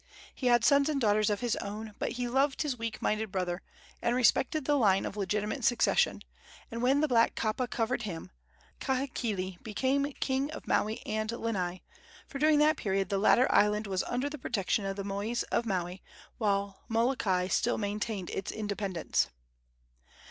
[0.33, 3.61] He had sons and daughters of his own; but he loved his weak minded brother,
[4.01, 6.23] and respected the line of legitimate succession,
[6.71, 8.31] and when the black kapa covered him,
[8.79, 11.83] Kahekili became king of Maui and Lanai;
[12.27, 15.67] for during that period the latter island was under the protection of the mois of
[15.67, 16.01] Maui,
[16.39, 19.29] while Molokai still maintained its independence.